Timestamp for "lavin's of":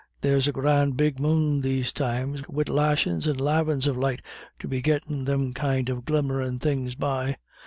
3.39-3.95